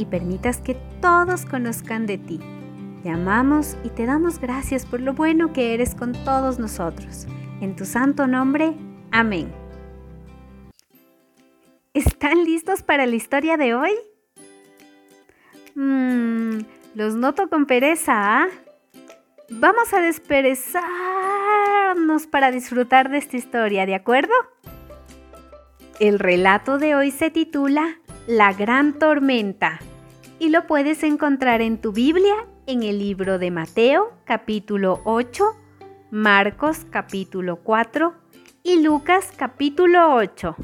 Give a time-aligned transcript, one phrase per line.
[0.00, 2.40] y permitas que todos conozcan de ti.
[3.02, 7.26] Te amamos y te damos gracias por lo bueno que eres con todos nosotros.
[7.60, 8.72] En tu santo nombre,
[9.10, 9.52] amén.
[11.92, 13.90] ¿Están listos para la historia de hoy?
[15.74, 16.60] Mmm,
[16.94, 18.46] los noto con pereza, ¿ah?
[19.50, 24.32] Vamos a desperezarnos para disfrutar de esta historia, ¿de acuerdo?
[25.98, 29.78] El relato de hoy se titula La Gran Tormenta
[30.40, 32.34] y lo puedes encontrar en tu Biblia
[32.66, 35.44] en el libro de Mateo capítulo 8,
[36.10, 38.14] Marcos capítulo 4
[38.62, 40.56] y Lucas capítulo 8.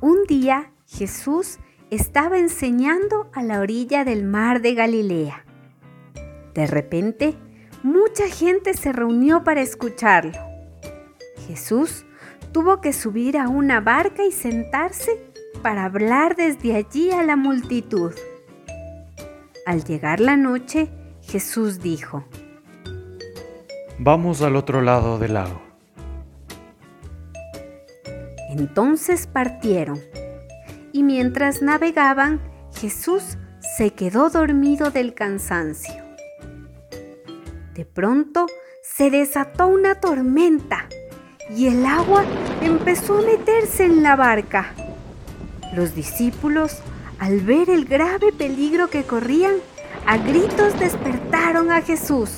[0.00, 1.58] Un día Jesús
[1.90, 5.44] estaba enseñando a la orilla del mar de Galilea.
[6.54, 7.34] De repente,
[7.82, 10.32] mucha gente se reunió para escucharlo.
[11.46, 12.06] Jesús
[12.52, 15.25] tuvo que subir a una barca y sentarse
[15.56, 18.12] para hablar desde allí a la multitud.
[19.66, 20.88] Al llegar la noche,
[21.22, 22.24] Jesús dijo,
[23.98, 25.60] Vamos al otro lado del lago.
[28.50, 30.00] Entonces partieron,
[30.92, 32.40] y mientras navegaban,
[32.74, 33.38] Jesús
[33.76, 35.94] se quedó dormido del cansancio.
[37.74, 38.46] De pronto
[38.82, 40.88] se desató una tormenta
[41.50, 42.24] y el agua
[42.62, 44.72] empezó a meterse en la barca.
[45.76, 46.78] Los discípulos,
[47.18, 49.56] al ver el grave peligro que corrían,
[50.06, 52.30] a gritos despertaron a Jesús.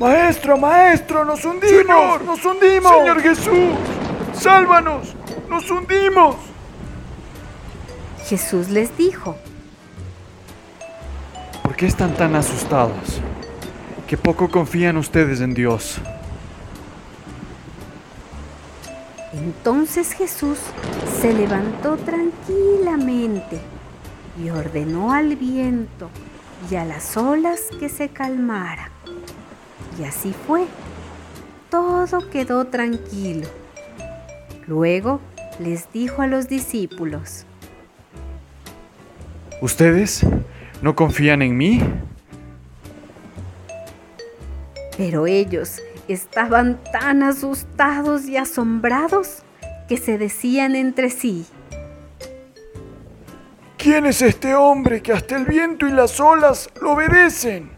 [0.00, 1.70] Maestro, maestro, nos hundimos.
[1.70, 2.92] Señor, nos hundimos.
[2.98, 3.74] Señor Jesús,
[4.32, 5.14] sálvanos,
[5.48, 6.34] nos hundimos.
[8.26, 9.36] Jesús les dijo,
[11.62, 13.20] ¿por qué están tan asustados?
[14.08, 16.00] Que poco confían ustedes en Dios.
[19.44, 20.58] Entonces Jesús
[21.24, 23.58] se levantó tranquilamente
[24.38, 26.10] y ordenó al viento
[26.70, 28.90] y a las olas que se calmaran.
[29.98, 30.66] Y así fue.
[31.70, 33.48] Todo quedó tranquilo.
[34.66, 35.18] Luego
[35.58, 37.46] les dijo a los discípulos,
[39.62, 40.26] ¿Ustedes
[40.82, 41.80] no confían en mí?
[44.98, 49.42] Pero ellos estaban tan asustados y asombrados
[49.88, 51.46] que se decían entre sí.
[53.76, 57.70] ¿Quién es este hombre que hasta el viento y las olas lo obedecen?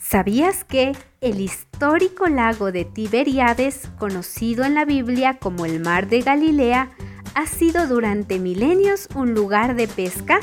[0.00, 6.20] ¿Sabías que el histórico lago de Tiberíades, conocido en la Biblia como el Mar de
[6.20, 6.90] Galilea,
[7.34, 10.40] ha sido durante milenios un lugar de pesca?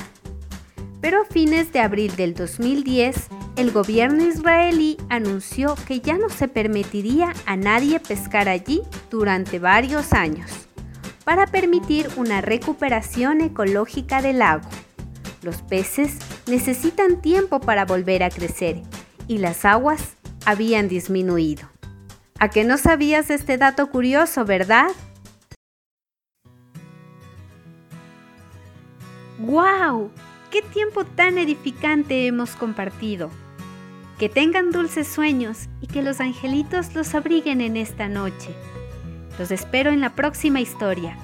[1.01, 6.47] Pero a fines de abril del 2010, el gobierno israelí anunció que ya no se
[6.47, 10.51] permitiría a nadie pescar allí durante varios años,
[11.23, 14.67] para permitir una recuperación ecológica del lago.
[15.41, 16.17] Los peces
[16.47, 18.81] necesitan tiempo para volver a crecer
[19.27, 21.69] y las aguas habían disminuido.
[22.39, 24.88] ¿A que no sabías este dato curioso, verdad?
[29.39, 30.11] ¡Guau!
[30.51, 33.29] ¡Qué tiempo tan edificante hemos compartido!
[34.17, 38.53] Que tengan dulces sueños y que los angelitos los abriguen en esta noche.
[39.38, 41.17] Los espero en la próxima historia.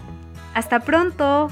[0.54, 1.50] ¡Hasta pronto!